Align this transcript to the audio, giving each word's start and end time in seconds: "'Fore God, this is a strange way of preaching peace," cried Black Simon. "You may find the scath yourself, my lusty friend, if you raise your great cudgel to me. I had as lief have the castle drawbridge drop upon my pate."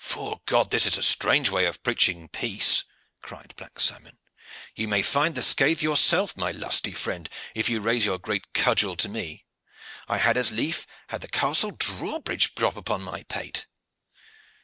"'Fore 0.00 0.40
God, 0.46 0.70
this 0.70 0.86
is 0.86 0.96
a 0.96 1.02
strange 1.02 1.50
way 1.50 1.66
of 1.66 1.82
preaching 1.82 2.28
peace," 2.28 2.84
cried 3.20 3.52
Black 3.56 3.80
Simon. 3.80 4.16
"You 4.76 4.86
may 4.86 5.02
find 5.02 5.34
the 5.34 5.42
scath 5.42 5.82
yourself, 5.82 6.36
my 6.36 6.52
lusty 6.52 6.92
friend, 6.92 7.28
if 7.52 7.68
you 7.68 7.80
raise 7.80 8.04
your 8.06 8.18
great 8.20 8.52
cudgel 8.54 8.94
to 8.94 9.08
me. 9.08 9.44
I 10.06 10.18
had 10.18 10.36
as 10.36 10.52
lief 10.52 10.86
have 11.08 11.20
the 11.22 11.26
castle 11.26 11.72
drawbridge 11.72 12.54
drop 12.54 12.76
upon 12.76 13.02
my 13.02 13.24
pate." 13.24 13.66